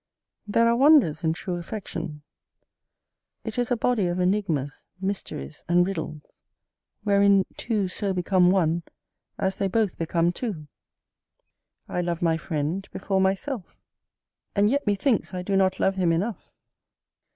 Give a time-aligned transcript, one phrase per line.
[0.47, 2.23] There are wonders in true affection.
[3.43, 6.41] It is a body of enigmas, mysteries, and riddles;
[7.03, 8.81] wherein two so become one
[9.37, 10.65] as they both become two:
[11.87, 13.77] I love my friend before myself,
[14.55, 16.49] and yet, methinks, I do not love him enough.